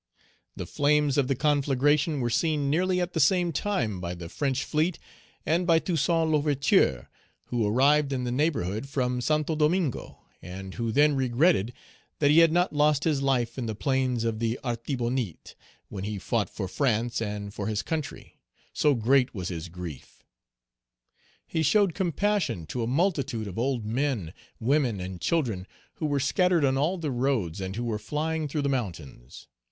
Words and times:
The 0.55 0.65
flames 0.65 1.15
of 1.19 1.27
the 1.27 1.35
conflagration 1.35 2.21
were 2.21 2.31
seen 2.31 2.71
nearly 2.71 2.99
at 2.99 3.13
the 3.13 3.19
same 3.19 3.51
time 3.51 3.99
by 4.01 4.15
the 4.15 4.29
French 4.29 4.63
fleet 4.63 4.97
and 5.45 5.67
by 5.67 5.77
Toussaint 5.77 6.27
L'Ouverture, 6.31 7.07
who 7.49 7.67
arrived 7.67 8.11
in 8.11 8.23
the 8.23 8.31
neighborhood 8.31 8.89
from 8.89 9.21
Santo 9.21 9.55
Domingo, 9.55 10.17
and 10.41 10.73
who 10.73 10.91
then 10.91 11.13
regretted 11.15 11.71
that 12.17 12.31
he 12.31 12.39
had 12.39 12.51
not 12.51 12.73
lost 12.73 13.03
his 13.03 13.21
life 13.21 13.59
in 13.59 13.67
the 13.67 13.75
plains 13.75 14.23
of 14.23 14.39
the 14.39 14.59
Artibonite 14.63 15.53
when 15.89 16.03
he 16.03 16.17
fought 16.17 16.49
for 16.49 16.67
France 16.67 17.21
and 17.21 17.53
for 17.53 17.67
his 17.67 17.83
country; 17.83 18.39
so 18.73 18.95
great 18.95 19.35
was 19.35 19.49
his 19.49 19.69
grief. 19.69 20.23
He 21.45 21.61
showed 21.61 21.93
compassion 21.93 22.65
to 22.65 22.81
a 22.81 22.87
multitude 22.87 23.47
of 23.47 23.59
old 23.59 23.85
men, 23.85 24.33
women, 24.59 24.99
and 24.99 25.21
children, 25.21 25.67
who 25.97 26.07
were 26.07 26.19
scattered 26.19 26.65
on 26.65 26.75
all 26.75 26.97
the 26.97 27.11
roads, 27.11 27.61
and 27.61 27.75
who 27.75 27.83
were 27.83 27.99
flying 27.99 28.47
through 28.47 28.63
the 28.63 28.67
mountains. 28.67 29.47